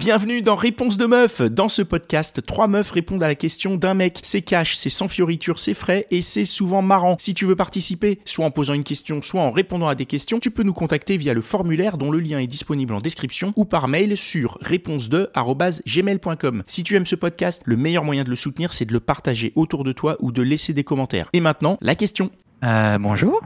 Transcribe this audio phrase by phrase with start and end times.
[0.00, 1.42] Bienvenue dans Réponse de meuf.
[1.42, 4.18] Dans ce podcast, trois meufs répondent à la question d'un mec.
[4.22, 7.16] C'est cash, c'est sans fioriture, c'est frais et c'est souvent marrant.
[7.18, 10.40] Si tu veux participer, soit en posant une question, soit en répondant à des questions,
[10.40, 13.66] tu peux nous contacter via le formulaire dont le lien est disponible en description ou
[13.66, 16.62] par mail sur réponse2@gmail.com.
[16.66, 19.52] Si tu aimes ce podcast, le meilleur moyen de le soutenir, c'est de le partager
[19.54, 21.28] autour de toi ou de laisser des commentaires.
[21.34, 22.30] Et maintenant, la question.
[22.64, 23.42] Euh, bonjour,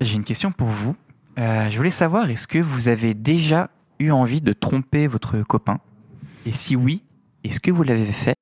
[0.00, 0.96] j'ai une question pour vous.
[1.38, 5.78] Euh, je voulais savoir, est-ce que vous avez déjà eu envie de tromper votre copain
[6.44, 7.02] Et si oui,
[7.44, 8.34] est-ce que vous l'avez fait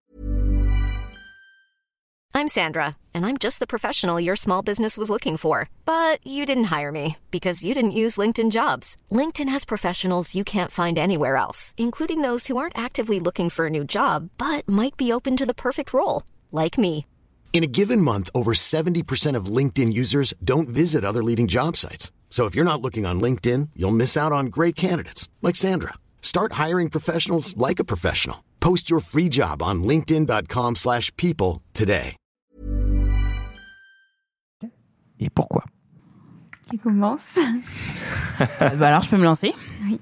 [2.36, 5.68] I'm Sandra, and I'm just the professional your small business was looking for.
[5.86, 8.96] But you didn't hire me because you didn't use LinkedIn jobs.
[9.10, 13.66] LinkedIn has professionals you can't find anywhere else, including those who aren't actively looking for
[13.66, 17.06] a new job but might be open to the perfect role, like me.
[17.52, 22.10] In a given month, over 70% of LinkedIn users don't visit other leading job sites.
[22.34, 25.94] So if you're not looking on LinkedIn, you'll miss out on great candidates like Sandra.
[26.20, 28.42] Start hiring professionals like a professional.
[28.58, 32.16] Post your free job on linkedin.com/people slash people today.
[35.20, 35.62] Et pourquoi?
[36.68, 37.38] Qui commence?
[38.40, 40.00] Euh, bah alors, je peux me lancer Oui.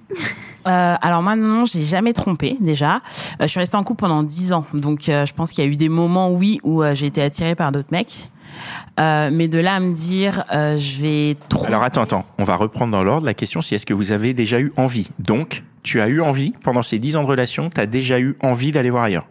[0.66, 2.96] Euh, alors moi, non, j'ai jamais trompé déjà.
[2.96, 3.00] Euh,
[3.42, 5.70] je suis restée en couple pendant 10 ans, donc euh, je pense qu'il y a
[5.70, 8.30] eu des moments, oui, où euh, j'ai été attirée par d'autres mecs.
[9.00, 11.68] Euh, mais de là à me dire, euh, je vais tromper.
[11.68, 13.26] Alors attends, attends, on va reprendre dans l'ordre.
[13.26, 15.08] La question c'est est-ce que vous avez déjà eu envie?
[15.18, 18.36] Donc, tu as eu envie, pendant ces 10 ans de relation, tu as déjà eu
[18.40, 19.26] envie d'aller voir ailleurs?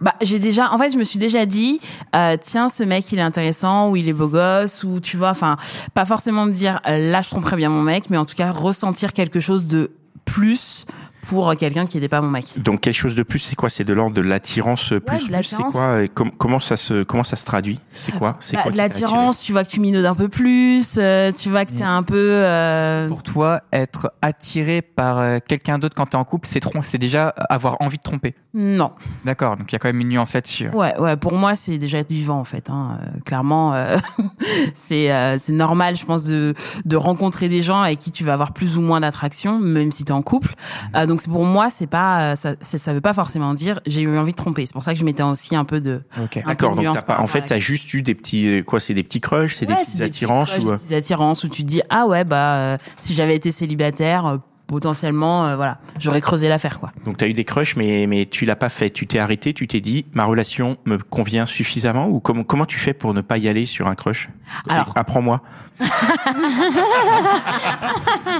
[0.00, 1.80] Bah, j'ai déjà, en fait, je me suis déjà dit,
[2.14, 5.28] euh, tiens, ce mec, il est intéressant, ou il est beau gosse, ou tu vois,
[5.28, 5.56] enfin,
[5.92, 9.12] pas forcément me dire, là, je tromperais bien mon mec, mais en tout cas, ressentir
[9.12, 9.90] quelque chose de
[10.24, 10.86] plus
[11.28, 12.44] pour quelqu'un qui n'était pas mon mec.
[12.58, 13.68] Donc quelque chose de plus, c'est quoi?
[13.68, 15.44] C'est de l'ordre de l'attirance plus de plus.
[15.44, 16.02] C'est quoi?
[16.02, 17.80] Et com- Comment ça se comment ça se traduit?
[17.92, 18.36] C'est quoi?
[18.40, 21.48] C'est Bah, quoi de l'attirance, tu vois que tu minaudes un peu plus, euh, tu
[21.50, 22.16] vois que t'es un peu.
[22.16, 26.98] euh, Pour toi, être attiré par euh, quelqu'un d'autre quand t'es en couple, c'est c'est
[26.98, 28.34] déjà avoir envie de tromper.
[28.54, 28.92] Non.
[29.24, 30.68] D'accord, donc il y a quand même une nuance là-dessus.
[30.70, 31.16] Ouais, ouais.
[31.16, 32.70] Pour moi, c'est déjà être vivant en fait.
[32.70, 32.98] Hein.
[33.02, 33.96] Euh, clairement, euh,
[34.74, 38.32] c'est euh, c'est normal, je pense, de de rencontrer des gens avec qui tu vas
[38.32, 40.54] avoir plus ou moins d'attraction, même si t'es en couple.
[40.94, 42.54] Euh, donc c'est pour moi, c'est pas euh, ça.
[42.60, 44.66] Ça veut pas forcément dire j'ai eu envie de tromper.
[44.66, 46.02] C'est pour ça que je mettais aussi un peu de.
[46.22, 46.36] Ok.
[46.38, 46.74] un peu D'accord.
[46.74, 49.20] Donc pas, par en fait, t'as juste eu des petits euh, quoi C'est des petits
[49.20, 51.68] crushs, c'est des petites petits attirances crushs, ou euh, des petites attirances où tu te
[51.68, 56.48] dis ah ouais bah euh, si j'avais été célibataire euh, potentiellement euh, voilà j'aurais creusé
[56.48, 56.92] l'affaire quoi.
[57.04, 58.90] donc t'as eu des crushs, mais mais tu l'as pas fait.
[58.90, 62.78] Tu t'es arrêté, tu t'es dit ma relation me convient suffisamment ou comment comment tu
[62.78, 64.28] fais pour ne pas y aller sur un crush?
[64.68, 65.40] Alors- apprends-moi.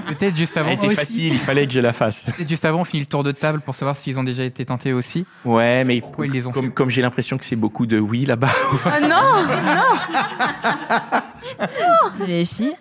[0.09, 0.69] Peut-être juste avant.
[0.70, 0.97] Elle était aussi.
[0.97, 2.31] facile, il fallait que je la fasse.
[2.37, 4.64] Peut-être juste avant, on finit le tour de table pour savoir s'ils ont déjà été
[4.64, 5.26] tentés aussi.
[5.44, 7.98] Ouais, mais Pourquoi ils les ont comme fait comme j'ai l'impression que c'est beaucoup de
[7.98, 8.48] oui là-bas.
[8.87, 9.16] Ah non non.
[12.25, 12.75] Filles.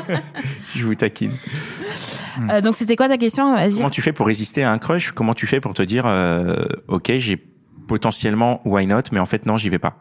[0.74, 1.32] je vous taquine.
[2.50, 3.54] Euh, donc c'était quoi ta question?
[3.54, 3.76] Vas-y.
[3.76, 5.12] Comment tu fais pour résister à un crush?
[5.12, 7.36] Comment tu fais pour te dire, euh, ok, j'ai
[7.88, 9.98] potentiellement why not, mais en fait non, j'y vais pas.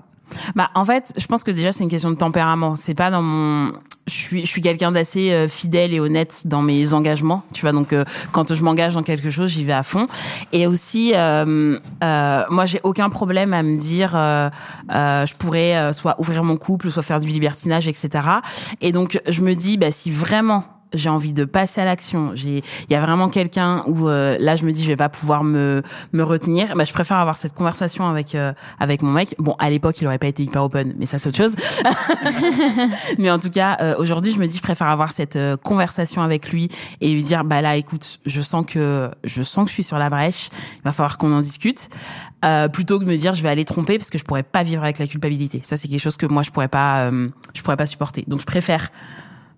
[0.56, 2.76] Bah en fait, je pense que déjà c'est une question de tempérament.
[2.76, 3.74] C'est pas dans mon
[4.08, 7.72] je suis je suis quelqu'un d'assez euh, fidèle et honnête dans mes engagements, tu vois.
[7.72, 10.08] Donc euh, quand je m'engage dans quelque chose, j'y vais à fond.
[10.52, 14.50] Et aussi euh, euh, moi j'ai aucun problème à me dire euh,
[14.92, 18.10] euh, je pourrais soit ouvrir mon couple, soit faire du libertinage, etc.
[18.82, 20.64] Et donc je me dis bah si vraiment
[20.94, 22.32] j'ai envie de passer à l'action.
[22.36, 25.10] J'ai, il y a vraiment quelqu'un où euh, là je me dis je vais pas
[25.10, 25.84] pouvoir me
[26.14, 26.76] me retenir.
[26.76, 29.36] Bah je préfère avoir cette conversation avec euh, avec mon mec.
[29.40, 31.56] Bon à l'époque il aurait pas été hyper open, mais ça c'est autre chose.
[33.18, 36.22] mais en tout cas euh, aujourd'hui je me dis je préfère avoir cette euh, conversation
[36.22, 36.70] avec lui
[37.02, 40.00] et lui dire bah là écoute je sens que je sens que je suis sur
[40.00, 40.50] la brèche.
[40.78, 41.90] Il va falloir qu'on en discute.
[42.46, 44.64] Euh, plutôt que de me dire je vais aller tromper parce que je pourrais pas
[44.64, 45.60] vivre avec la culpabilité.
[45.64, 48.24] Ça c'est quelque chose que moi je pourrais pas euh, je pourrais pas supporter.
[48.28, 48.92] Donc je préfère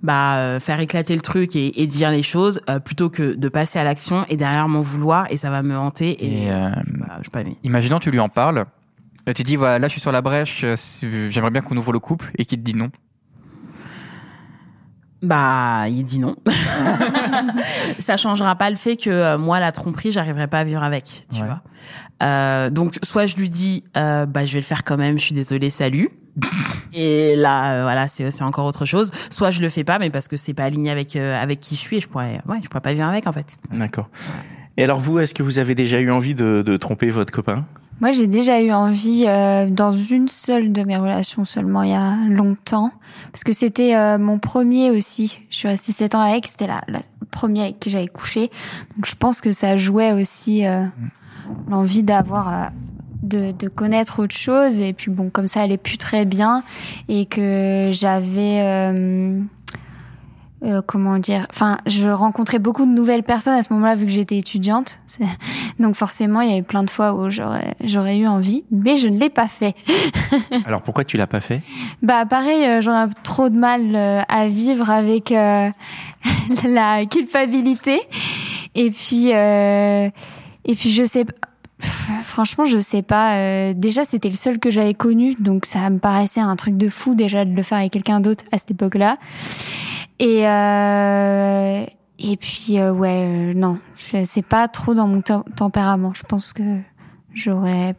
[0.03, 3.49] bah euh, faire éclater le truc et, et dire les choses euh, plutôt que de
[3.49, 6.69] passer à l'action et derrière m'en vouloir et ça va me hanter et, Et, euh,
[6.97, 8.65] bah, je pas mais Imaginons, tu lui en parles.
[9.35, 10.75] Tu dis, voilà, là, je suis sur la brèche, euh,
[11.29, 12.89] j'aimerais bien qu'on ouvre le couple, et qu'il te dit non.
[15.21, 16.35] bah il dit non
[17.99, 21.25] ça changera pas le fait que euh, moi la tromperie j'arriverai pas à vivre avec
[21.31, 21.45] tu Ouais.
[21.45, 21.61] vois
[22.23, 25.25] euh, donc soit je lui dis euh, bah je vais le faire quand même je
[25.25, 26.09] suis désolée salut
[26.93, 30.09] et là euh, voilà c'est c'est encore autre chose soit je le fais pas mais
[30.09, 32.57] parce que c'est pas aligné avec euh, avec qui je suis et je pourrais ouais
[32.63, 34.09] je pourrais pas vivre avec en fait D'accord.
[34.77, 37.65] Et alors vous, est-ce que vous avez déjà eu envie de, de tromper votre copain?
[37.99, 41.93] Moi, j'ai déjà eu envie euh, dans une seule de mes relations seulement il y
[41.93, 42.91] a longtemps.
[43.31, 45.43] Parce que c'était euh, mon premier aussi.
[45.51, 46.47] Je suis restée 7 ans avec.
[46.47, 46.99] C'était la, la
[47.29, 48.49] première avec qui j'avais couché.
[48.95, 50.85] Donc je pense que ça jouait aussi euh,
[51.69, 52.71] l'envie d'avoir...
[53.23, 56.63] de, de connaître autre chose et puis bon comme ça allait plus très bien
[57.07, 59.41] et que j'avais euh,
[60.63, 64.11] euh, comment dire Enfin, je rencontrais beaucoup de nouvelles personnes à ce moment-là vu que
[64.11, 64.99] j'étais étudiante.
[65.79, 69.07] Donc forcément, il y avait plein de fois où j'aurais j'aurais eu envie, mais je
[69.07, 69.75] ne l'ai pas fait.
[70.65, 71.61] Alors pourquoi tu l'as pas fait?
[72.03, 75.69] Bah pareil, euh, j'aurais trop de mal euh, à vivre avec euh,
[76.63, 77.99] la culpabilité.
[78.75, 80.09] Et puis euh,
[80.65, 81.25] et puis je sais
[82.23, 85.99] franchement, je sais pas euh, déjà c'était le seul que j'avais connu donc ça me
[85.99, 89.17] paraissait un truc de fou déjà de le faire avec quelqu'un d'autre à cette époque-là.
[90.19, 91.85] Et euh,
[92.19, 96.13] et puis euh, ouais, non, c'est pas trop dans mon tem- tempérament.
[96.13, 96.63] Je pense que
[97.33, 97.95] j'aurais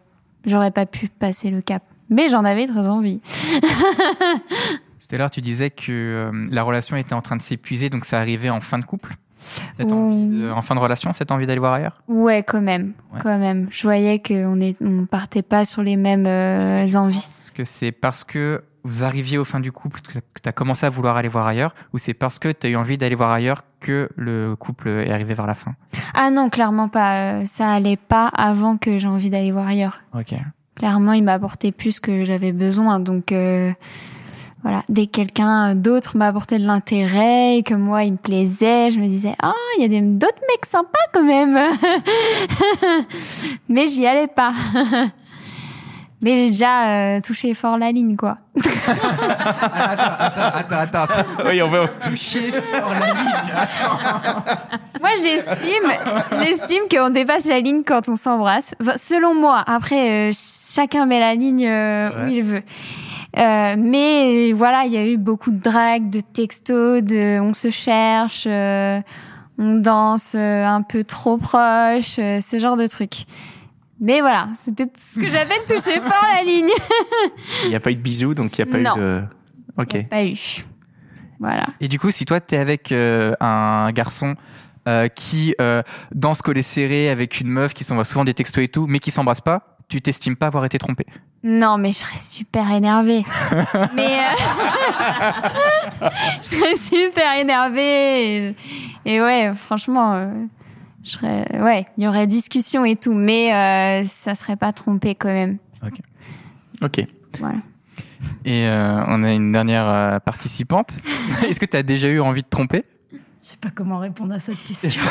[0.46, 1.82] j'aurais pas pu passer le cap.
[2.10, 3.20] Mais j'en avais très envie.
[3.60, 8.18] Tout à l'heure, tu disais que la relation était en train de s'épuiser, donc ça
[8.18, 9.14] arrivait en fin de couple.
[9.76, 12.02] Cette envie de- en fin de relation, cette envie d'aller voir ailleurs?
[12.08, 13.20] Ouais, quand même, Ouais.
[13.22, 13.66] quand même.
[13.70, 17.16] Je voyais qu'on on partait pas sur les mêmes euh, envies.
[17.18, 20.84] Est-ce que c'est parce que vous arriviez au fin du couple que tu as commencé
[20.86, 23.30] à vouloir aller voir ailleurs ou c'est parce que tu as eu envie d'aller voir
[23.30, 25.74] ailleurs que le couple est arrivé vers la fin?
[26.14, 27.14] Ah non, clairement pas.
[27.40, 30.00] euh, Ça allait pas avant que j'ai envie d'aller voir ailleurs.
[30.14, 30.34] Ok.
[30.76, 32.98] Clairement, il m'a apporté plus que j'avais besoin.
[32.98, 33.70] Donc euh,
[34.62, 38.98] voilà, dès que quelqu'un d'autre m'apportait de l'intérêt et que moi il me plaisait, je
[39.00, 41.58] me disais ah il y a des- d'autres mecs sympas quand même.
[43.68, 44.52] Mais j'y allais pas.
[46.24, 48.38] Mais j'ai déjà euh, touché fort la ligne quoi.
[50.54, 51.88] Attends, attends, c'est Oui, on va.
[51.88, 53.32] touché sur la ligne.
[55.00, 55.90] Moi, j'estime,
[56.44, 58.72] j'estime qu'on dépasse la ligne quand on s'embrasse.
[58.80, 59.64] Enfin, selon moi.
[59.66, 62.62] Après, euh, chacun met la ligne euh, où il veut.
[63.38, 67.70] Euh, mais voilà, il y a eu beaucoup de drague, de textos, de on se
[67.70, 69.00] cherche, euh,
[69.58, 73.24] on danse euh, un peu trop proche, euh, ce genre de trucs.
[74.00, 76.68] Mais voilà, c'était ce que j'appelle toucher fort la ligne.
[77.64, 78.96] Il n'y a pas eu de bisous, donc il n'y a pas Non.
[78.96, 79.22] eu de.
[79.78, 80.08] Ok.
[80.08, 80.36] Pas eu.
[81.38, 81.66] Voilà.
[81.80, 84.34] Et du coup, si toi, tu es avec euh, un garçon
[84.88, 85.82] euh, qui euh,
[86.14, 89.10] danse collé serré avec une meuf qui s'envoie souvent des textos et tout, mais qui
[89.10, 91.06] s'embrasse pas, tu t'estimes pas avoir été trompé?
[91.44, 93.24] Non, mais je serais super énervée.
[93.94, 94.36] mais euh,
[96.40, 98.36] je serais super énervée.
[98.36, 98.56] Et,
[99.04, 100.26] et ouais, franchement, euh,
[101.02, 105.14] je serais, ouais, il y aurait discussion et tout, mais euh, ça serait pas trompé
[105.14, 105.58] quand même.
[106.80, 107.04] Ok.
[107.38, 107.58] Voilà.
[108.44, 110.92] Et euh, on a une dernière euh, participante.
[111.48, 112.84] Est-ce que tu as déjà eu envie de tromper?
[113.12, 115.02] Je sais pas comment répondre à cette question.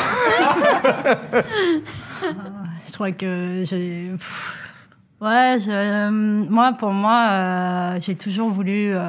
[2.24, 4.10] Ah, je crois que j'ai.
[4.16, 4.71] pff,
[5.22, 9.08] Ouais, je- euh, moi, pour moi, euh, j'ai toujours voulu euh,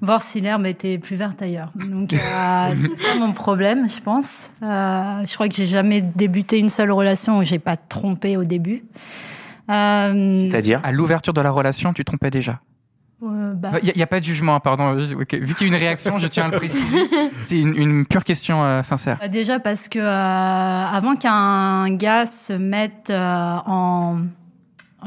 [0.00, 1.70] voir si l'herbe était plus verte ailleurs.
[1.74, 4.50] Donc, euh, c'est ça mon problème, je pense.
[4.62, 8.44] Euh, je crois que j'ai jamais débuté une seule relation où j'ai pas trompé au
[8.44, 8.84] début.
[9.70, 12.60] Euh, C'est-à-dire À l'ouverture de la relation, tu trompais déjà?
[13.22, 14.98] Euh, bah, Il n'y a, pas de jugement, hein, pardon.
[15.20, 17.00] Ok, Vu qu'il y a une réaction, je tiens à le préciser.
[17.44, 19.18] C'est une, une pure question euh, sincère.
[19.20, 24.18] Bah, Déjà parce que euh, avant qu'un gars se mette euh, en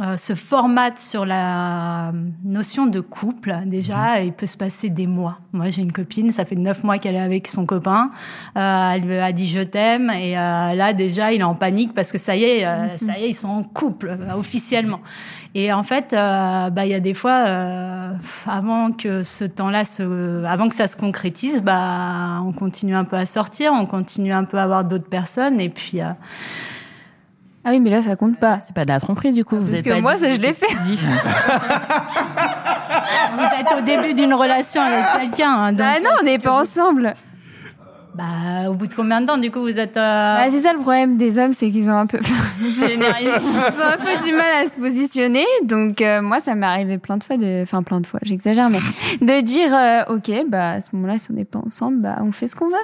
[0.01, 2.12] euh, se formate sur la
[2.44, 5.40] notion de couple, déjà, il peut se passer des mois.
[5.51, 8.12] Moi, j'ai une copine, ça fait neuf mois qu'elle est avec son copain.
[8.57, 11.94] Euh, elle lui a dit je t'aime et euh, là déjà, il est en panique
[11.94, 15.01] parce que ça y est, euh, ça y est, ils sont en couple euh, officiellement.
[15.56, 18.13] Et en fait, bah il y a des fois, euh,
[18.46, 23.16] avant que ce temps-là se, avant que ça se concrétise, bah on continue un peu
[23.16, 26.00] à sortir, on continue un peu à voir d'autres personnes et puis.
[27.59, 28.59] Euh, Ah oui, mais là, ça compte pas.
[28.61, 29.57] C'est pas de la tromperie du coup.
[29.57, 30.67] Vous Parce êtes que pas moi, ça, je l'ai fait.
[33.34, 35.51] vous êtes au début d'une relation avec quelqu'un.
[35.51, 37.13] hein, donc, Ah non, on n'est pas ensemble.
[38.15, 39.95] Bah, au bout de combien de temps, du coup, vous êtes.
[39.95, 42.19] euh, Bah, c'est ça le problème des hommes, c'est qu'ils ont un peu,
[42.69, 43.31] Généralisé.
[43.31, 45.45] ils ont un peu du mal à se positionner.
[45.63, 48.69] Donc euh, moi, ça m'est arrivé plein de fois, de, enfin plein de fois, j'exagère,
[48.69, 48.79] mais
[49.22, 52.31] de dire, euh, ok, bah à ce moment-là, si on n'est pas ensemble, bah on
[52.34, 52.75] fait ce qu'on veut.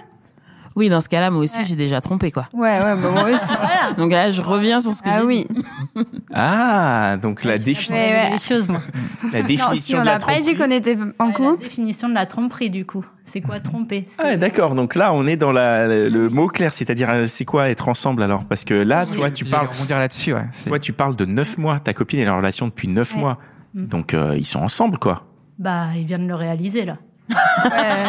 [0.76, 1.66] Oui, dans ce cas-là, moi aussi, Ouais.
[1.66, 2.48] j'ai déjà trompé quoi.
[2.54, 3.54] Ouais, ouais, bah moi aussi.
[3.98, 5.48] Donc là, je reviens sur ce que ah j'ai oui.
[5.50, 5.66] dit.
[6.38, 8.30] Ah, donc la, défi- Ouais, ouais.
[8.34, 8.82] les choses, moi.
[9.32, 10.58] la Non, définition si on de la n'a pas dit tromperie.
[10.58, 11.64] qu'on était en Ouais, La couple.
[11.64, 13.06] définition de la tromperie, du coup.
[13.24, 14.04] C'est quoi tromper?
[14.10, 14.76] C'est- Ah, ouais, d'accord.
[14.76, 17.88] Donc là, on est dans la, le, le mot clair, c'est-à-dire euh, c'est quoi être
[17.88, 18.44] ensemble alors?
[18.44, 20.46] Parce que là, toi, tu parles, rebondir là-dessus, ouais.
[20.68, 21.80] Toi, tu parles de neuf mois.
[21.80, 23.22] Ta copine est en relation depuis neuf Ouais.
[23.22, 23.38] mois,
[23.74, 23.86] Mm.
[23.88, 25.24] donc euh, ils sont ensemble, quoi.
[25.58, 26.98] Bah, il vient de le réaliser, là.
[27.30, 28.06] Ouais.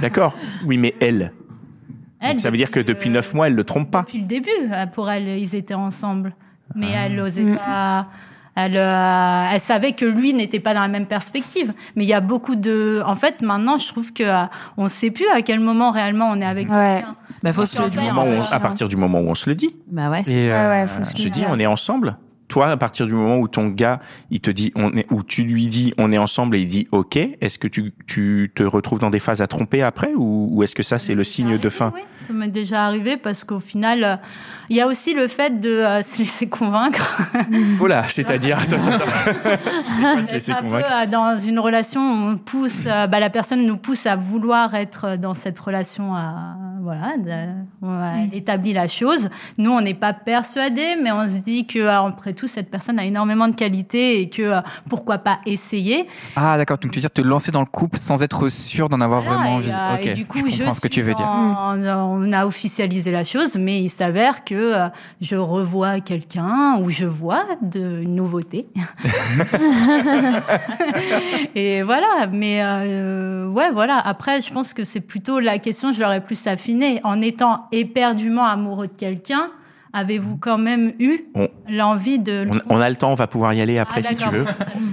[0.00, 0.36] D'accord.
[0.66, 1.32] Oui, mais elle.
[2.20, 4.02] Elle, Donc ça veut dire que depuis neuf mois, elle le trompe pas.
[4.02, 6.34] Depuis le début, euh, pour elle, ils étaient ensemble.
[6.74, 7.02] Mais Ah.
[7.06, 8.06] elle n'osait pas.
[8.58, 11.74] Elle, euh, elle savait que lui n'était pas dans la même perspective.
[11.94, 13.02] Mais il y a beaucoup de.
[13.06, 14.44] En fait, maintenant, je trouve que euh,
[14.78, 16.94] on ne sait plus à quel moment réellement on est avec Ouais.
[17.02, 17.16] quelqu'un.
[17.42, 18.14] Bah, faut se le dire.
[18.14, 18.48] Moment en où fait.
[18.50, 20.70] on- à partir du moment où on se le dit, Bah ouais, c'est Ouais, euh,
[20.70, 22.16] ouais, faut se on se le dit on est ensemble.
[22.56, 25.42] Toi, à partir du moment où ton gars, il te dit, on est, ou tu
[25.42, 28.98] lui dis, on est ensemble et il dit, ok, est-ce que tu, tu te retrouves
[28.98, 31.68] dans des phases à tromper après ou, ou est-ce que ça, c'est le signe de
[31.68, 31.92] fin?
[31.94, 34.16] Oui, ça m'est déjà arrivé parce qu'au final, euh,
[34.70, 37.20] il y a aussi le fait de euh, se laisser convaincre.
[37.78, 39.60] Oh là, c'est-à-dire, attends, attends, attends.
[39.84, 40.88] C'est pas se laisser un peu convaincre?
[41.02, 45.16] euh, dans une relation, on pousse, euh, bah, la personne nous pousse à vouloir être
[45.18, 49.28] dans cette relation, à, voilà, de- on a- elle établit la chose.
[49.58, 52.98] Nous, on n'est pas persuadés, mais on se dit que euh, après tout, cette personne
[52.98, 56.06] a énormément de qualités et que euh, pourquoi pas essayer.
[56.36, 56.78] Ah, d'accord.
[56.78, 59.38] Donc, tu veux dire te lancer dans le couple sans être sûr d'en avoir Voilà,
[59.40, 59.70] vraiment envie.
[59.70, 61.26] euh, et du coup, je je ce que tu veux dire.
[61.26, 64.88] en- on a officialisé la chose, mais il s'avère que euh,
[65.20, 68.66] je revois quelqu'un ou je vois de, une nouveauté.
[71.54, 72.62] et voilà, mais
[73.52, 73.98] ouais, voilà.
[73.98, 77.00] Après, je pense que c'est plutôt la question, je l'aurais plus affinée.
[77.04, 79.48] En étant éperdument amoureux de quelqu'un,
[79.96, 82.42] avez-vous quand même eu On- l'envie de...
[82.42, 84.28] le On, on a le temps, on va pouvoir y aller après Ah, si tu
[84.28, 84.44] veux.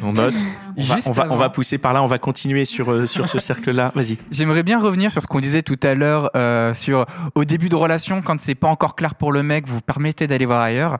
[0.04, 0.34] On note.
[0.78, 1.36] On va, Juste on, va, on avant.
[1.38, 3.92] va pousser par là, on va continuer sur, euh, sur ce cercle-là.
[3.96, 4.18] Vas-y.
[4.32, 7.06] J'aimerais bien revenir sur ce qu'on disait tout à l'heure euh, sur
[7.36, 10.26] au début de relation quand c'est pas encore clair pour le mec, vous vous permettez
[10.26, 10.98] d'aller voir ailleurs.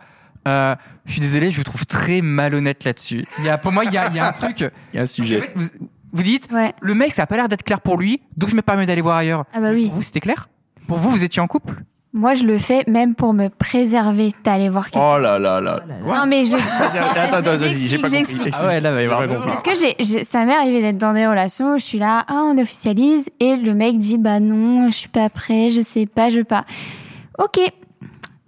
[0.48, 3.26] Euh, je suis désolé, je vous trouve très malhonnête là-dessus.
[3.40, 4.60] Il y a, pour moi, il y a, il y a un truc.
[4.60, 5.40] Il y a un En sujet.
[5.42, 5.66] fait, Vous,
[6.12, 6.74] vous dites, Ouais.
[6.82, 9.02] le mec, ça a pas l'air d'être clair pour lui, donc je me permets d'aller
[9.02, 9.46] voir ailleurs.
[9.54, 9.86] Ah bah oui.
[9.88, 10.50] Pour vous, c'était clair?
[10.88, 11.84] Pour vous, vous étiez en couple?
[12.16, 15.14] Moi, je le fais même pour me préserver d'aller voir quelqu'un.
[15.16, 15.80] Oh là là là.
[16.04, 16.56] Quoi non, mais je.
[16.56, 18.52] Attends, attends, vas-y, j'ai pas compris.
[18.60, 19.48] Ah ouais, là, pas compris.
[19.48, 22.24] Parce que j'ai, j'ai- ça m'est arrivé d'être dans des relations où je suis là,
[22.28, 26.06] ah, on officialise, et le mec dit, bah non, je suis pas prêt, je sais
[26.06, 26.66] pas, je veux pas.
[27.40, 27.60] Ok.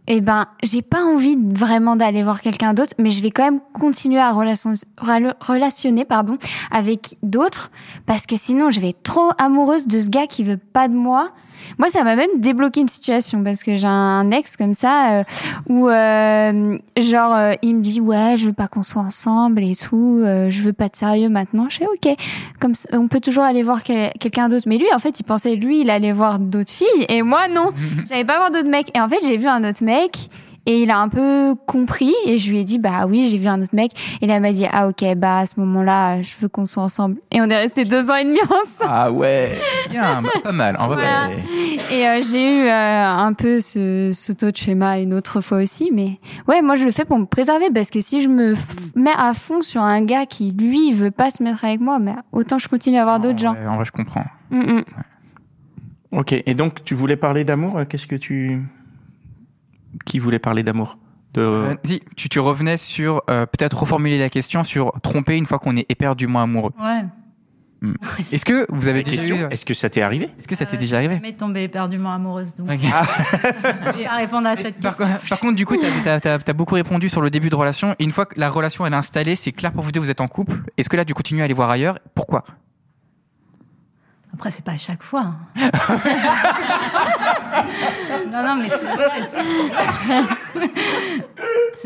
[0.07, 3.59] Eh ben, j'ai pas envie vraiment d'aller voir quelqu'un d'autre, mais je vais quand même
[3.73, 6.37] continuer à relation- rela- relationner, pardon,
[6.69, 7.71] avec d'autres,
[8.05, 10.93] parce que sinon, je vais être trop amoureuse de ce gars qui veut pas de
[10.93, 11.31] moi.
[11.77, 15.23] Moi, ça m'a même débloqué une situation parce que j'ai un ex comme ça euh,
[15.67, 19.75] où euh, genre euh, il me dit ouais je veux pas qu'on soit ensemble et
[19.75, 21.67] tout, euh, je veux pas de sérieux maintenant.
[21.69, 22.15] Je fais ok,
[22.59, 24.65] comme ça, on peut toujours aller voir quel- quelqu'un d'autre.
[24.67, 27.71] Mais lui en fait il pensait lui il allait voir d'autres filles et moi non,
[28.09, 28.95] j'allais pas voir d'autres mecs.
[28.95, 30.29] Et en fait j'ai vu un autre mec.
[30.67, 33.47] Et il a un peu compris et je lui ai dit bah oui j'ai vu
[33.47, 36.33] un autre mec et là il m'a dit ah ok bah à ce moment-là je
[36.39, 39.59] veux qu'on soit ensemble et on est resté deux ans et demi ensemble Ah ouais.
[40.01, 40.75] Bien, bah, pas mal.
[40.79, 41.29] En vrai, Voilà.
[41.91, 45.59] Et euh, j'ai eu euh, un peu ce, ce taux de schéma une autre fois
[45.59, 48.55] aussi, mais ouais, moi je le fais pour me préserver parce que si je me
[48.95, 52.15] mets à fond sur un gars qui lui veut pas se mettre avec moi, mais
[52.31, 53.55] autant je continue à voir d'autres gens.
[53.67, 54.25] En vrai, je comprends.
[54.49, 54.83] Mm, mm.
[56.11, 56.33] Ok.
[56.33, 58.63] Et donc, tu voulais parler d'amour euh, Qu'est-ce que tu.
[60.05, 60.97] Qui voulait parler d'amour?
[61.33, 61.41] De...
[61.41, 65.59] Euh, dis, tu, tu revenais sur euh, peut-être reformuler la question sur tromper une fois
[65.59, 66.71] qu'on est éperdument amoureux.
[66.81, 67.03] Ouais.
[68.31, 70.65] Est-ce que vous avez déjà question, eu- est-ce que ça t'est arrivé Est-ce que ça
[70.65, 72.79] t'est déjà arrivé Mais tombée éperdument amoureuse, donc Ok.
[72.81, 75.17] je vais pas répondre à cette Par, question.
[75.29, 77.95] par contre, du coup, tu as, beaucoup répondu sur le début de relation.
[77.99, 80.09] Et une fois que la relation elle est installée, c'est clair pour vous deux, vous
[80.09, 80.59] êtes en couple.
[80.77, 81.99] Est-ce que là, tu continues à aller voir ailleurs?
[82.13, 82.43] Pourquoi?
[84.33, 85.21] Après, c'est pas à chaque fois.
[85.21, 85.39] hein.
[88.31, 90.69] non, non, mais c'est vrai.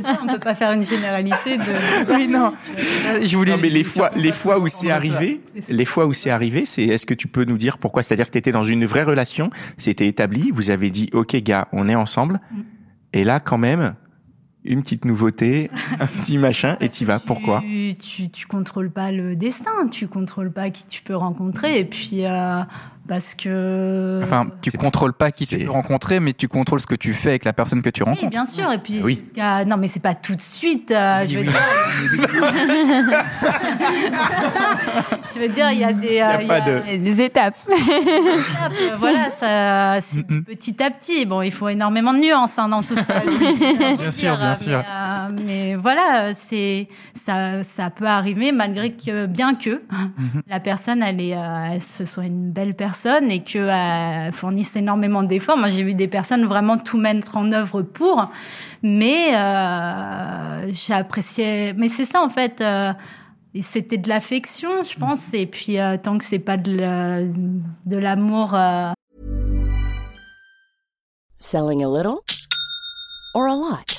[0.01, 2.13] C'est- C'est ça, on peut pas faire une généralité de.
[2.15, 2.51] Oui, non.
[3.24, 3.51] Je voulais.
[3.51, 6.84] Non, mais les fois, les fois où c'est arrivé, les fois où c'est arrivé, c'est
[6.84, 8.01] est-ce que tu peux nous dire pourquoi?
[8.03, 11.68] C'est-à-dire que tu étais dans une vraie relation, c'était établi, vous avez dit OK gars,
[11.74, 12.39] on est ensemble.
[13.13, 13.96] Et là quand même
[14.65, 17.20] une petite nouveauté, un petit machin et t'y vas.
[17.20, 17.62] Pourquoi?
[17.65, 21.86] tu, tu, tu contrôles pas le destin, tu contrôles pas qui tu peux rencontrer, et
[21.86, 22.62] puis euh,
[23.10, 24.22] parce que.
[24.24, 27.44] Enfin, tu contrôles pas qui tu rencontrer, mais tu contrôles ce que tu fais avec
[27.44, 28.30] la personne que tu Oui, rencontres.
[28.30, 29.18] bien sûr, et puis oui.
[29.22, 29.66] jusqu'à.
[29.66, 30.92] Non, mais c'est pas tout de suite.
[30.92, 31.60] euh, je veux Oui, dire.
[35.34, 36.20] je veux dire, il y a des.
[36.20, 37.56] euh, a il pas de- Des étapes.
[37.68, 41.25] étapes, euh, voilà, ça, c'est petit à petit.
[41.25, 43.22] Bon, il faut énormément de nuances hein, dans tout ça.
[43.98, 44.80] Bien sûr, bien sûr.
[44.80, 50.42] Mais, euh, mais voilà, c'est ça, ça peut arriver malgré que, bien que Mm-hmm.
[50.48, 54.75] la personne, elle est, euh, elle, ce soit une belle personne et que euh, fournisse
[54.75, 55.58] énormément d'efforts.
[55.58, 58.29] Moi, j'ai vu des personnes vraiment tout mettre en œuvre pour,
[58.84, 61.74] mais euh, j'appréciais.
[61.77, 62.62] Mais c'est ça en fait.
[62.62, 62.94] euh,
[63.62, 65.34] c'était de l'affection, je pense.
[65.34, 67.32] Et puis, euh, tant que c'est pas de
[67.86, 68.91] de l'amour euh,
[71.39, 72.20] Selling a little
[73.34, 73.99] or a lot?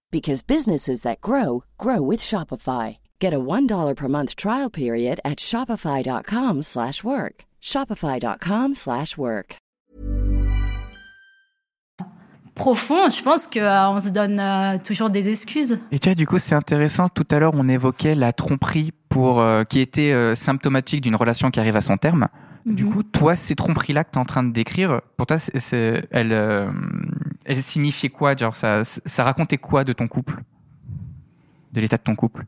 [0.11, 2.97] because businesses that grow grow with Shopify.
[3.19, 7.45] Get a $1 per month trial period at shopify.com slash work.
[7.61, 9.55] Shopify.com slash work.
[12.53, 15.79] Profond, je pense que euh, on se donne euh, toujours des excuses.
[15.91, 17.07] Et tu vois, du coup, c'est intéressant.
[17.09, 21.51] Tout à l'heure, on évoquait la tromperie pour euh, qui était euh, symptomatique d'une relation
[21.51, 22.27] qui arrive à son terme.
[22.65, 22.91] Du Mhm.
[22.93, 26.69] coup, toi, ces tromperies-là que tu es en train de décrire, pour toi, elles, euh,
[27.45, 28.35] elles signifiaient quoi?
[28.35, 30.41] Genre, ça, ça racontait quoi de ton couple?
[31.73, 32.45] De l'état de ton couple?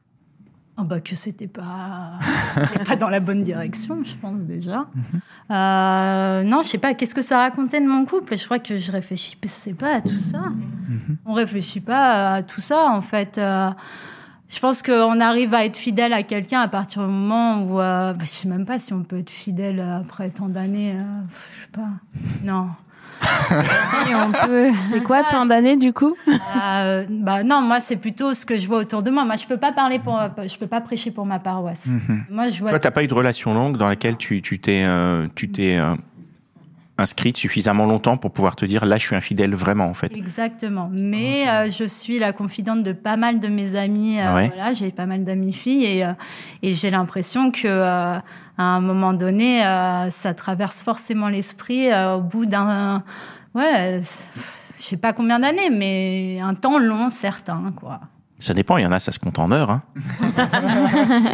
[0.76, 2.14] Ah bah que c'était pas
[2.88, 4.88] pas dans la bonne direction, je pense déjà.
[5.52, 6.96] Euh, non, je sais pas.
[6.96, 8.36] Qu'est-ce que ça racontait de mon couple?
[8.36, 10.42] Je crois que je réfléchissais pas à tout ça.
[11.26, 13.38] On réfléchit pas à tout ça en fait.
[13.38, 13.70] Euh,
[14.54, 18.14] je pense qu'on arrive à être fidèle à quelqu'un à partir du moment où euh,
[18.14, 20.94] bah, je sais même pas si on peut être fidèle après tant d'années.
[20.96, 21.04] euh,
[21.58, 21.90] je sais pas.
[22.44, 22.70] Non.
[24.10, 24.72] Et on peut.
[24.80, 26.14] C'est quoi Ça, tant d'années du coup?
[26.28, 29.24] Euh, bah non, moi c'est plutôt ce que je vois autour de moi.
[29.26, 31.88] Moi je peux pas parler pour, je peux pas prêcher pour ma paroisse.
[32.30, 32.70] Moi je vois.
[32.72, 35.78] Toi, t'as pas eu de relation longue dans laquelle tu tu t'es euh, tu t'es
[35.78, 35.96] euh,
[37.00, 40.16] inscrite suffisamment longtemps pour pouvoir te dire là, je suis infidèle vraiment en fait.
[40.16, 40.90] Exactement.
[40.94, 44.20] Mais euh, je suis la confidente de pas mal de mes amis.
[44.20, 46.14] euh, Ah ouais Voilà, j'ai pas mal d'amis filles et, euh,
[46.62, 48.18] et j'ai l'impression que euh,
[48.58, 53.04] à un moment donné, euh, ça traverse forcément l'esprit euh, au bout d'un,
[53.56, 54.02] ouais,
[54.78, 58.02] je sais pas combien d'années, mais un temps long certain, quoi.
[58.40, 58.76] Ça dépend.
[58.78, 59.70] Il y en a, ça se compte en heures.
[59.72, 59.82] Hein.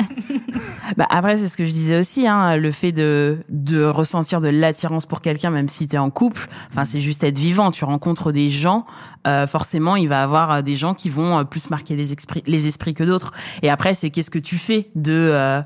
[0.97, 4.47] Bah après, c'est ce que je disais aussi, hein, le fait de, de ressentir de
[4.49, 7.71] l'attirance pour quelqu'un, même si tu es en couple, enfin c'est juste être vivant.
[7.71, 8.85] Tu rencontres des gens,
[9.27, 12.43] euh, forcément, il va avoir euh, des gens qui vont euh, plus marquer les esprits,
[12.45, 13.31] les esprits que d'autres.
[13.61, 15.13] Et après, c'est qu'est-ce que tu fais de...
[15.13, 15.61] euh,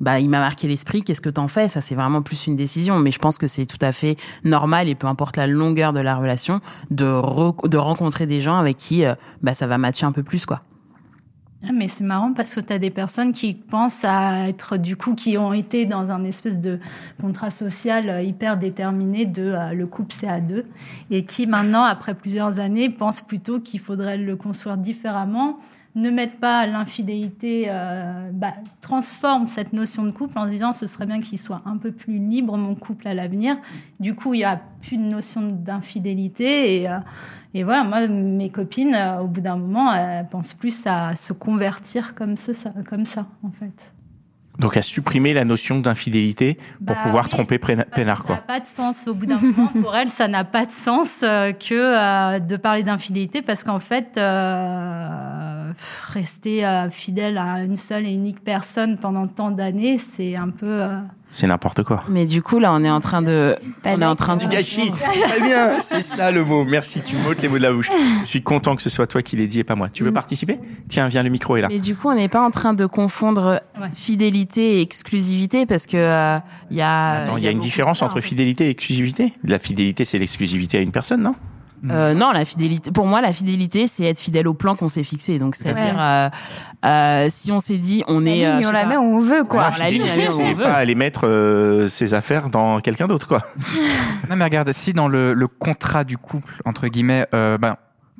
[0.00, 1.68] bah, il m'a marqué l'esprit, qu'est-ce que t'en fais?
[1.68, 2.98] Ça, c'est vraiment plus une décision.
[2.98, 6.00] Mais je pense que c'est tout à fait normal, et peu importe la longueur de
[6.00, 6.60] la relation,
[6.90, 10.24] de, re- de rencontrer des gens avec qui euh, bah, ça va matcher un peu
[10.24, 10.62] plus, quoi.
[11.66, 14.96] Ah, Mais c'est marrant parce que tu as des personnes qui pensent à être du
[14.96, 16.78] coup qui ont été dans un espèce de
[17.20, 20.66] contrat social hyper déterminé de euh, le couple c'est à deux.
[21.10, 25.58] Et qui maintenant après plusieurs années pensent plutôt qu'il faudrait le construire différemment.
[25.94, 31.06] Ne mettent pas l'infidélité euh, bah, transforme cette notion de couple en disant ce serait
[31.06, 33.56] bien qu'il soit un peu plus libre mon couple à l'avenir.
[34.00, 36.98] Du coup il y a plus de notion d'infidélité et euh,
[37.54, 41.32] et voilà, moi, mes copines, euh, au bout d'un moment, elles pensent plus à se
[41.32, 43.92] convertir comme, ce, ça, comme ça, en fait.
[44.58, 48.34] Donc à supprimer la notion d'infidélité pour Bah pouvoir oui, tromper Pénard que ça quoi.
[48.36, 49.08] n'a pas de sens.
[49.08, 52.56] Au bout d'un moment, pour elles, ça n'a pas de sens euh, que euh, de
[52.56, 55.63] parler d'infidélité parce qu'en fait, euh,
[56.12, 60.66] rester euh, fidèle à une seule et unique personne pendant tant d'années, c'est un peu.
[60.82, 60.98] euh,
[61.32, 62.04] C'est n'importe quoi.
[62.08, 63.56] Mais du coup, là, on est en train de...
[63.84, 64.46] On est en train de...
[64.46, 64.90] Gâchis.
[64.92, 66.64] Très bien, c'est ça le mot.
[66.64, 67.90] Merci, tu m'ôtes les mots de la bouche.
[68.22, 69.88] Je suis content que ce soit toi qui l'ai dit et pas moi.
[69.92, 70.14] Tu veux Mm.
[70.14, 70.60] participer?
[70.88, 71.68] Tiens, viens, le micro est là.
[71.68, 73.88] Mais du coup, on n'est pas en train de confondre Ouais.
[73.92, 76.38] fidélité et exclusivité parce que euh,
[76.70, 77.22] il y a.
[77.22, 78.28] Attends, il y a une différence ça, entre en fait.
[78.28, 79.32] fidélité et exclusivité?
[79.42, 81.34] La fidélité, c'est l'exclusivité à une personne, non?
[81.90, 82.90] Euh, non, la fidélité.
[82.90, 85.38] Pour moi, la fidélité, c'est être fidèle au plan qu'on s'est fixé.
[85.38, 86.28] Donc, c'est-à-dire, euh,
[86.86, 88.46] euh, si on s'est dit, on est.
[88.46, 89.70] euh, on la pas- met où on veut, quoi.
[89.78, 90.64] La ligne, fidélité, la met où on veut.
[90.64, 93.42] pas aller mettre euh, ses affaires dans quelqu'un d'autre, quoi.
[94.30, 97.58] Non mais regarde, si dans le, le contrat du couple, entre guillemets, euh,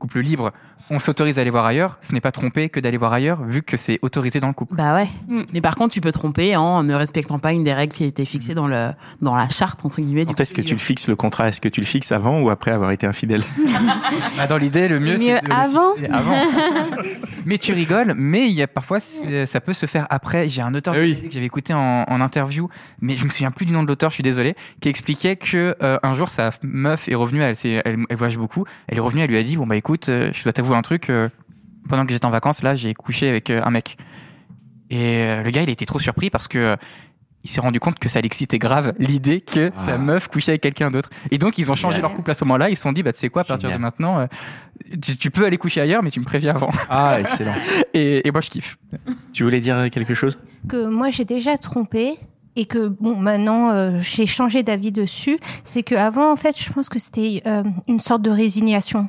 [0.04, 0.52] ben, couple libre,
[0.90, 3.62] on s'autorise à aller voir ailleurs, ce n'est pas tromper que d'aller voir ailleurs, vu
[3.62, 4.74] que c'est autorisé dans le couple.
[4.74, 5.08] Bah ouais.
[5.28, 5.42] Mm.
[5.54, 8.06] Mais par contre, tu peux tromper en ne respectant pas une des règles qui a
[8.06, 8.90] été fixée dans le
[9.22, 10.24] dans la charte entre guillemets.
[10.26, 11.48] du Quand est-ce que tu le fixes le contrat?
[11.48, 13.42] Est-ce que tu le fixes avant ou après avoir été infidèle?
[14.36, 15.94] Bah, dans l'idée, le mieux, Mieux c'est de le avant?
[15.94, 16.34] fixer avant.
[17.46, 20.48] mais tu rigoles, mais il y a parfois, ça peut se faire après.
[20.48, 21.20] J'ai un auteur Ah oui.
[21.28, 22.68] que j'avais écouté en, en interview,
[23.00, 25.76] mais je me souviens plus du nom de l'auteur, je suis désolé, qui expliquait que
[25.82, 29.30] euh, un jour sa meuf est revenue, elle, elle voyage beaucoup, elle est revenue, elle
[29.30, 31.10] lui a dit bon bah écoute, euh, je dois t'avouer un truc.
[31.10, 31.28] euh,
[31.88, 33.96] pendant que j'étais en vacances, là, j'ai couché avec euh, un mec.
[34.90, 36.76] Et euh, le gars, il était trop surpris parce que euh,
[37.42, 39.80] il s'est rendu compte que ça l'excitait grave l'idée que Ah.
[39.80, 41.10] sa meuf couchait avec quelqu'un d'autre.
[41.30, 42.10] Et donc ils ont changé Génial.
[42.10, 42.70] leur couple à ce moment-là.
[42.70, 43.78] Ils se sont dit bah tu sais quoi, à partir Génial.
[43.80, 44.26] de maintenant, euh,
[45.02, 46.70] tu, tu peux aller coucher ailleurs, mais tu me préviens avant.
[46.88, 47.54] Ah, excellent.
[47.94, 48.78] Et, et moi je kiffe.
[49.34, 50.38] tu voulais dire quelque chose?
[50.70, 52.14] Que moi j'ai déjà trompé
[52.56, 56.72] et que bon maintenant euh, j'ai changé d'avis dessus, c'est que avant en fait je
[56.72, 59.08] pense que c'était euh, une sorte de résignation.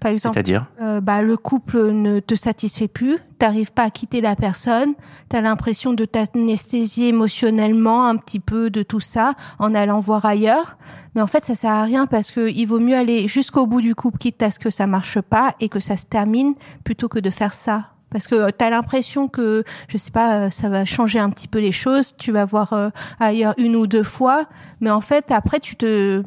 [0.00, 0.40] Par exemple,
[0.80, 4.94] euh, bah, le couple ne te satisfait plus, t'arrives pas à quitter la personne,
[5.28, 10.76] t'as l'impression de t'anesthésier émotionnellement un petit peu de tout ça en allant voir ailleurs,
[11.14, 13.80] mais en fait ça sert à rien parce que il vaut mieux aller jusqu'au bout
[13.80, 17.08] du couple quitte à ce que ça marche pas et que ça se termine plutôt
[17.08, 20.68] que de faire ça parce que tu as l'impression que je sais pas euh, ça
[20.70, 22.88] va changer un petit peu les choses tu vas voir euh,
[23.20, 24.44] ailleurs une ou deux fois
[24.80, 26.22] mais en fait après tu te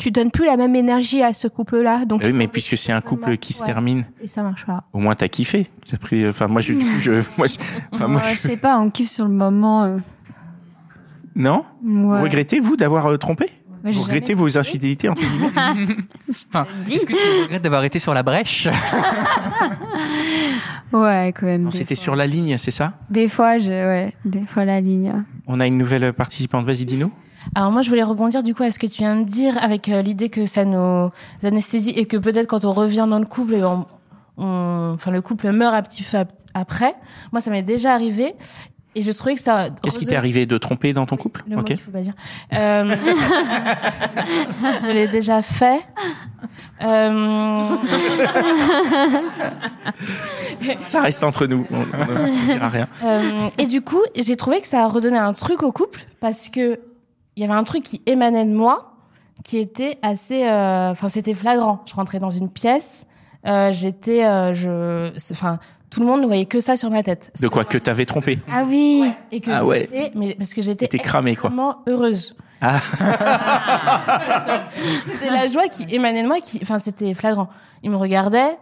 [0.00, 2.76] tu donnes plus la même énergie à ce couple là donc Oui, tu mais puisque
[2.78, 3.66] c'est un couple qui se Ouais.
[3.66, 5.66] termine, et ça marche pas au moins t'as kiffé.
[5.88, 7.58] T'as pris, enfin moi je, du coup, je, moi, je-
[7.92, 9.84] enfin moi Ouais, je- je sais pas, on kiffe sur le moment.
[9.84, 9.98] euh,
[11.34, 11.64] non?
[11.84, 12.22] Ouais.
[12.22, 13.50] regrettez vous d'avoir euh, trompé?
[13.82, 15.96] Moi, Vous regrettez vos infidélités entre guillemets
[16.48, 18.68] Enfin, Est-ce que tu regrettes d'avoir été sur la brèche
[20.92, 21.70] Ouais, quand même.
[21.70, 22.94] C'était sur la ligne, c'est ça?
[23.10, 25.24] Des fois, je, ouais, des fois la ligne.
[25.46, 26.64] On a une nouvelle participante.
[26.64, 27.10] Vas-y, dis-nous.
[27.54, 29.88] Alors moi, je voulais rebondir du coup à ce que tu viens de dire avec
[29.88, 31.10] euh, l'idée que ça nous
[31.44, 33.86] anesthésie et que peut-être quand on revient dans le couple, et on,
[34.36, 36.94] on- enfin le couple meurt un petit ap- après.
[37.32, 38.34] Moi, ça m'est déjà arrivé
[38.96, 39.68] et je trouvais que ça.
[39.82, 41.66] Qu'est-ce qui t'est arrivé de tromper dans ton couple Le mot Ok.
[41.66, 42.14] qu'il faut pas dire.
[42.54, 42.90] Euh,
[44.82, 45.80] je l'ai déjà fait.
[46.82, 47.76] Euh,
[50.80, 51.66] Ça reste entre nous.
[51.70, 52.88] On, ne dira rien.
[53.04, 56.48] Euh, et du coup, j'ai trouvé que ça a redonné un truc au couple parce
[56.48, 56.80] que
[57.36, 58.94] il y avait un truc qui émanait de moi
[59.44, 61.82] qui était assez, euh, enfin c'était flagrant.
[61.84, 63.04] Je rentrais dans une pièce,
[63.44, 64.22] j'étais,
[64.54, 65.58] je, enfin
[65.90, 67.32] tout le monde ne voyait que ça sur ma tête.
[67.40, 69.10] De quoi Que t'avais trompé Ah oui.
[69.30, 69.88] Et que Ah ouais.
[70.14, 71.52] mais parce que j'étais cramée, quoi.
[71.86, 72.36] heureuse.
[72.60, 72.80] Ah.
[75.10, 77.48] C'était la joie qui émanait de moi, qui, enfin c'était flagrant.
[77.82, 78.58] Il me regardait,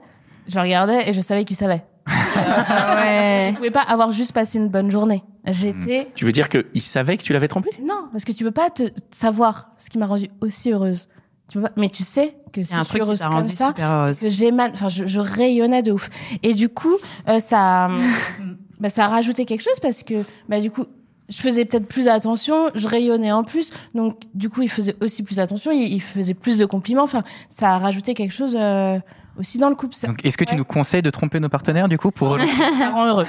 [0.48, 1.84] je le regardais et je savais qu'il savait.
[2.36, 3.52] Ah Je ouais.
[3.56, 5.22] pouvais pas avoir juste passé une bonne journée.
[5.46, 7.70] J'étais Tu veux dire qu'il savait que tu l'avais trompé?
[7.82, 11.08] Non, parce que tu peux pas te savoir ce qui m'a rendue aussi heureuse.
[11.48, 14.72] Tu pas, mais tu sais que si C'est un je t'a comme ça, que j'émane,
[14.72, 16.08] enfin je, je rayonnais de ouf.
[16.42, 16.96] Et du coup,
[17.28, 17.88] euh, ça,
[18.80, 20.14] bah, ça a rajouté quelque chose parce que
[20.48, 20.86] bah du coup,
[21.28, 25.22] je faisais peut-être plus attention, je rayonnais en plus, donc du coup il faisait aussi
[25.22, 27.02] plus attention, il, il faisait plus de compliments.
[27.02, 28.98] Enfin, ça a rajouté quelque chose euh,
[29.38, 29.94] aussi dans le couple.
[29.94, 32.38] Ça, est-ce que tu nous conseilles de tromper nos partenaires du coup pour
[32.78, 33.26] ça rend heureux.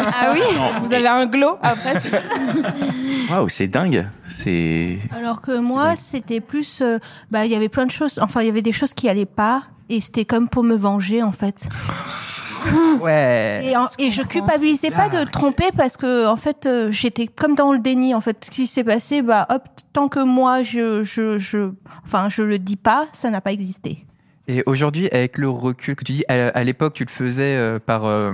[0.00, 0.40] Ah oui.
[0.82, 2.00] Vous avez un glow après.
[2.00, 2.22] c'est-
[3.30, 4.08] Waouh, c'est dingue.
[4.22, 4.98] C'est.
[5.16, 6.98] Alors que moi, c'était plus, euh,
[7.30, 8.18] bah, il y avait plein de choses.
[8.22, 11.22] Enfin, il y avait des choses qui allaient pas, et c'était comme pour me venger,
[11.22, 11.68] en fait.
[13.00, 13.60] Ouais.
[13.64, 17.54] Et, en- et je culpabilisais pas de tromper parce que, en fait, euh, j'étais comme
[17.54, 18.14] dans le déni.
[18.14, 21.70] En fait, ce qui s'est passé, bah, hop, tant que moi, je, je, je,
[22.06, 24.06] enfin, je le dis pas, ça n'a pas existé.
[24.46, 28.04] Et aujourd'hui, avec le recul que tu dis, à, l'époque, tu le faisais euh, par,
[28.04, 28.32] euh,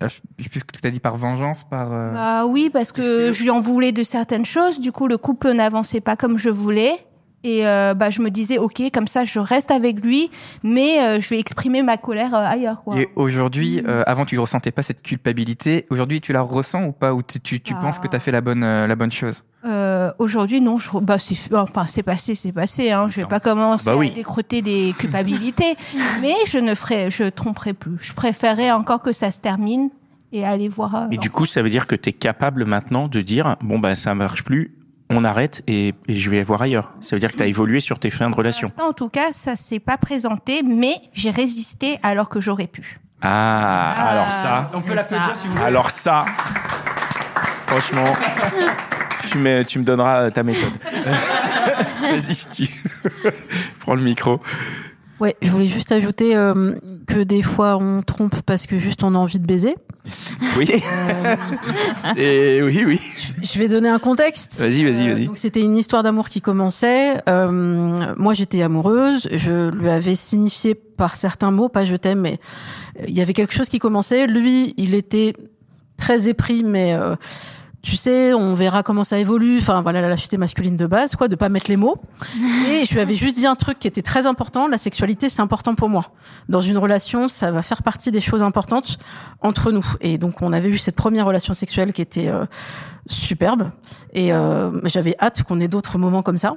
[0.00, 1.92] je sais plus ce que tu as dit, par vengeance, par.
[1.92, 4.80] euh, Bah oui, parce que je lui en voulais de certaines choses.
[4.80, 6.92] Du coup, le couple n'avançait pas comme je voulais.
[7.44, 10.30] Et euh, bah, je me disais, ok, comme ça, je reste avec lui,
[10.62, 12.82] mais euh, je vais exprimer ma colère euh, ailleurs.
[12.84, 13.00] Quoi.
[13.00, 15.86] Et aujourd'hui, euh, avant tu ressentais pas cette culpabilité.
[15.90, 17.12] Aujourd'hui, tu la ressens ou pas?
[17.14, 17.80] Ou tu, tu, tu Ah.
[17.82, 19.42] penses que tu as fait la bonne, euh, la bonne chose?
[19.64, 20.78] Euh, Aujourd'hui, non.
[20.78, 22.92] Je, bah, c'est, enfin, c'est passé, c'est passé.
[22.92, 23.08] Hein.
[23.10, 24.10] Je vais pas commencer Bah oui.
[24.12, 25.74] à décroter des culpabilités,
[26.20, 27.96] mais je ne ferai, je tromperai plus.
[28.00, 29.90] Je préférerais encore que ça se termine
[30.32, 31.08] et aller voir.
[31.10, 33.94] Et du coup, ça veut dire que tu es capable maintenant de dire bon, bah,
[33.96, 34.74] ça marche plus,
[35.12, 36.92] on arrête et, et je vais voir ailleurs.
[37.00, 38.68] Ça veut dire que tu as évolué sur tes fins de relation.
[38.82, 42.98] en tout cas, ça s'est pas présenté, mais j'ai résisté alors que j'aurais pu.
[43.22, 44.70] Ah, alors ça.
[44.74, 45.64] On peut l'applaudir si vous voulez.
[45.64, 46.24] Alors ça.
[47.66, 48.04] Franchement.
[49.28, 50.72] Tu me, tu me donneras ta méthode.
[52.02, 52.68] Vas-y, tu
[53.78, 54.40] prends le micro.
[55.22, 56.74] Ouais, je voulais juste ajouter euh,
[57.06, 59.76] que des fois on trompe parce que juste on a envie de baiser.
[60.58, 60.66] Oui.
[60.68, 61.36] Euh,
[62.14, 63.00] C'est oui, oui.
[63.40, 64.60] je vais donner un contexte.
[64.60, 65.26] Vas-y, vas-y, Euh, vas-y.
[65.26, 67.18] donc c'était une histoire d'amour qui commençait.
[67.28, 72.40] Euh, moi j'étais amoureuse, je lui avais signifié par certains mots, pas je t'aime, mais
[73.00, 74.26] euh, il y avait quelque chose qui commençait.
[74.26, 75.34] Lui, il était
[75.96, 77.14] très épris, mais euh,
[77.82, 79.58] tu sais, on verra comment ça évolue.
[79.58, 81.96] Enfin voilà la lâcheté masculine de base, quoi, de pas mettre les mots.
[82.70, 84.68] Et je lui avais juste dit un truc qui était très important.
[84.68, 86.04] La sexualité, c'est important pour moi.
[86.48, 88.98] Dans une relation, ça va faire partie des choses importantes
[89.40, 89.84] entre nous.
[90.00, 92.46] Et donc on avait eu cette première relation sexuelle qui était euh,
[93.06, 93.70] superbe.
[94.12, 96.56] Et euh, j'avais hâte qu'on ait d'autres moments comme ça.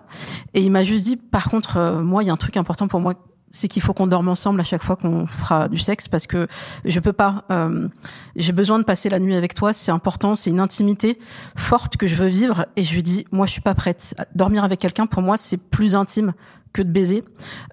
[0.54, 2.88] Et il m'a juste dit, par contre, euh, moi, il y a un truc important
[2.88, 3.14] pour moi,
[3.56, 6.46] c'est qu'il faut qu'on dorme ensemble à chaque fois qu'on fera du sexe, parce que
[6.84, 7.46] je peux pas.
[7.52, 7.88] euh,
[8.36, 11.18] J'ai besoin de passer la nuit avec toi, c'est important, c'est une intimité
[11.56, 12.66] forte que je veux vivre.
[12.76, 14.14] Et je lui dis, moi, je suis pas prête.
[14.36, 16.34] Dormir avec quelqu'un, pour moi, c'est plus intime
[16.74, 17.24] que de baiser.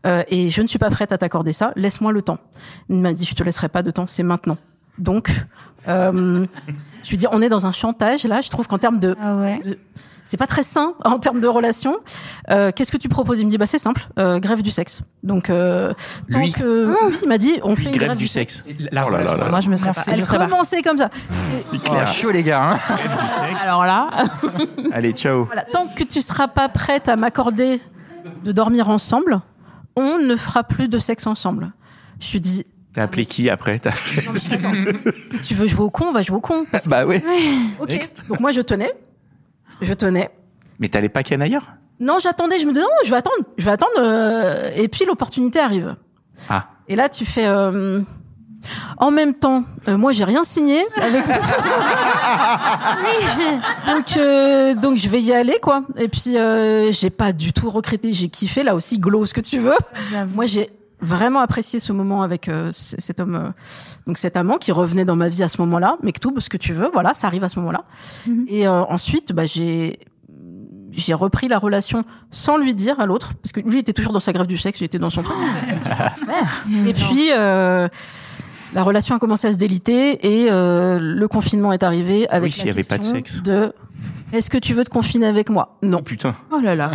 [0.06, 1.72] Euh, et je ne suis pas prête à t'accorder ça.
[1.74, 2.38] Laisse-moi le temps.
[2.88, 4.58] Il m'a dit, je te laisserai pas de temps, c'est maintenant.
[4.98, 5.34] Donc,
[5.88, 6.46] euh,
[7.02, 8.40] je lui dis, on est dans un chantage là.
[8.40, 9.60] Je trouve qu'en termes de Ah ouais.
[10.24, 11.98] C'est pas très sain en termes de relation.
[12.50, 13.40] Euh, Qu'est-ce que tu proposes?
[13.40, 15.02] Il me dit bah c'est simple, euh, grève du sexe.
[15.22, 15.92] Donc euh,
[16.30, 18.68] tant Lui que oui, il m'a dit on Lui, fait une grève du sexe.
[18.90, 19.48] La Oh là là là.
[19.48, 21.10] Moi, je me serais Elle commençait comme ça.
[21.30, 22.12] C'est Oh, clair.
[22.12, 22.72] chaud les gars.
[22.72, 23.64] Hein Grève du sexe.
[23.66, 24.10] Alors là,
[24.92, 25.44] Allez, ciao.
[25.46, 27.80] Voilà, tant que tu seras pas prête à m'accorder
[28.44, 29.40] de dormir ensemble,
[29.96, 31.72] on ne fera plus de sexe ensemble.
[32.20, 33.80] Je lui dis T'as appelé qui après?
[34.36, 36.64] Si tu veux jouer au con, on va jouer au con.
[36.86, 37.22] Bah ouais.
[37.80, 37.90] Ok.
[37.90, 38.24] Next.
[38.28, 38.92] Donc moi je tenais,
[39.80, 40.30] je tenais.
[40.78, 41.72] Mais t'allais pas ken ailleurs?
[42.00, 42.58] Non, j'attendais.
[42.58, 43.92] Je me disais non, je vais attendre, je vais attendre.
[43.98, 45.96] euh, et puis l'opportunité arrive.
[46.48, 46.66] Ah.
[46.88, 47.46] Et là tu fais.
[47.46, 48.00] euh,
[48.96, 51.24] en même temps, euh, moi j'ai rien signé avec.
[53.86, 55.82] donc euh, donc je vais y aller quoi.
[55.96, 58.12] Et puis euh, j'ai pas du tout regretté.
[58.12, 58.98] J'ai kiffé là aussi.
[58.98, 59.74] Glow ce que tu veux.
[60.34, 60.70] Moi j'ai
[61.02, 63.50] vraiment apprécié ce moment avec euh, cet homme, euh,
[64.06, 65.96] donc cet amant qui revenait dans ma vie à ce moment-là.
[66.02, 67.84] Mektoub, ce que tu veux, voilà, ça arrive à ce moment-là.
[68.48, 69.98] Et euh, ensuite, bah, j'ai
[70.92, 74.20] j'ai repris la relation sans lui dire à l'autre, parce que lui était toujours dans
[74.20, 75.36] sa grève du sexe, il était dans son truc.
[76.86, 77.88] Et puis euh,
[78.74, 82.66] la relation a commencé à se déliter et euh, le confinement est arrivé avec s'il
[82.66, 83.42] la avait pas de question sexe.
[83.42, 83.72] de
[84.32, 85.76] est-ce que tu veux te confiner avec moi?
[85.82, 85.98] Non.
[86.00, 86.34] Oh putain.
[86.50, 86.90] Oh là là.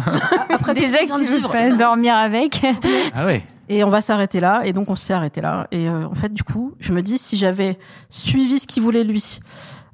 [0.49, 2.65] Après tout Déjà qu'on que tu veux pas dormir avec.
[3.13, 3.43] Ah ouais.
[3.69, 4.61] Et on va s'arrêter là.
[4.65, 5.67] Et donc on s'est arrêté là.
[5.71, 7.77] Et euh, en fait, du coup, je me dis si j'avais
[8.09, 9.39] suivi ce qu'il voulait lui,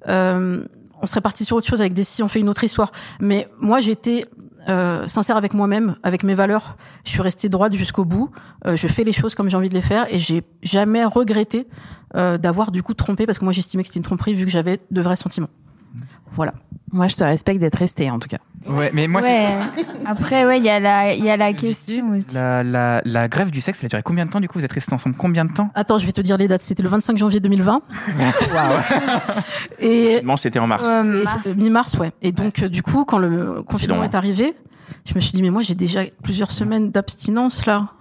[0.07, 0.63] euh,
[1.01, 2.91] on serait parti sur autre chose avec des si on fait une autre histoire.
[3.19, 4.25] Mais moi, j'étais
[4.69, 6.77] euh, sincère avec moi-même, avec mes valeurs.
[7.03, 8.31] Je suis restée droite jusqu'au bout.
[8.65, 11.67] Euh, je fais les choses comme j'ai envie de les faire et j'ai jamais regretté
[12.15, 14.51] euh, d'avoir du coup trompé parce que moi j'estimais que c'était une tromperie vu que
[14.51, 15.49] j'avais de vrais sentiments.
[16.31, 16.53] Voilà.
[16.91, 18.39] Moi, je te respecte d'être resté, en tout cas.
[18.67, 19.85] Ouais, mais moi, c'est ouais.
[20.05, 22.35] Après, ouais, il y a la, il y a la question aussi.
[22.35, 24.65] la, la, la grève du sexe, elle a duré combien de temps du coup Vous
[24.65, 25.69] êtes restés ensemble combien de temps?
[25.75, 26.61] Attends, je vais te dire les dates.
[26.61, 27.81] C'était le 25 janvier 2020.
[29.79, 30.83] Et Finalement, c'était en mars.
[30.87, 31.23] Euh,
[31.57, 32.11] Mi-mars, ouais.
[32.21, 34.53] Et donc, euh, du coup, quand le confinement long, est arrivé,
[35.05, 37.87] je me suis dit, mais moi, j'ai déjà plusieurs semaines d'abstinence, là.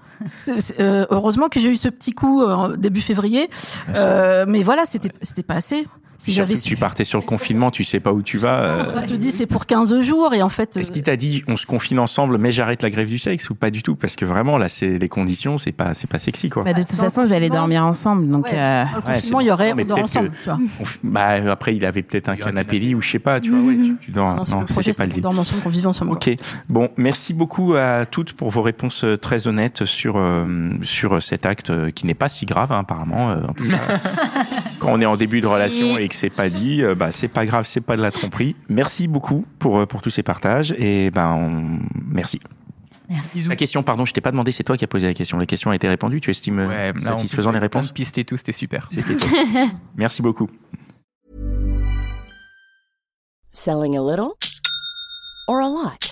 [0.79, 3.51] Euh, heureusement que j'ai eu ce petit coup euh, début février.
[3.97, 5.85] Euh, mais voilà, c'était c'était pas assez.
[6.23, 8.61] Si j'avais tu partais sur le confinement, tu sais pas où tu vas.
[8.63, 8.85] euh.
[8.97, 11.43] on te dit c'est pour 15 jours et en fait Est-ce euh, qu'il t'a dit
[11.49, 13.97] on se confine ensemble, mais j'arrête la grève du sexe ou pas du tout?
[13.97, 16.63] Parce que vraiment là, c'est les conditions, c'est pas c'est pas sexy quoi.
[16.65, 18.47] Bah, de toute dans façon, vous allez confinement- dormir ensemble, donc.
[18.47, 18.53] Ouais.
[18.55, 19.75] euh, dans le Ouais, confinement, il y aurait.
[19.75, 20.59] Mais on dort ensemble, que- tu vois.
[20.81, 23.51] On f- bah, après, il avait peut-être un canapé lit ou je sais pas, tu
[23.51, 23.61] vois.
[23.69, 24.35] Ouais, tu, tu dors.
[24.37, 25.27] Non, c'est Non, c'était pas le deal.
[25.27, 26.13] ensemble, qu'on vive ensemble.
[26.13, 26.31] Ok.
[26.69, 31.73] Bon, merci beaucoup à toutes pour vos réponses très honnêtes sur euh, sur cet acte
[31.93, 33.29] qui n'est pas si grave hein, apparemment.
[33.49, 34.62] en tout cas.
[34.83, 37.29] Quand on est en début de relation et que c'est pas dit, euh, bah c'est
[37.29, 38.57] pas grave, c'est pas de la tromperie.
[38.69, 41.79] Merci beaucoup pour euh, pour tous ces partages et ben on...
[42.11, 42.41] merci.
[43.09, 43.45] Merci.
[43.47, 45.39] La question, pardon, je t'ai pas demandé, c'est toi qui as posé la question.
[45.39, 46.21] La question a été répondue.
[46.21, 47.93] Tu estimes euh, Ouais, là, en satisfaisant les réponses?
[47.93, 48.87] pistes et tout, c'était super.
[48.91, 49.29] C'était tout.
[49.97, 50.49] Merci beaucoup.
[53.53, 54.33] Selling a little
[55.47, 56.12] or a lot?